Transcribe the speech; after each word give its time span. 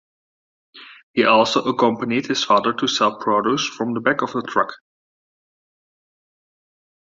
He 1.13 1.25
also 1.25 1.61
accompanied 1.61 2.25
his 2.25 2.43
father 2.43 2.73
to 2.73 2.87
sell 2.87 3.19
produce 3.19 3.67
from 3.69 3.93
the 3.93 3.99
back 3.99 4.23
of 4.23 4.33
a 4.35 4.41
truck. 4.41 4.71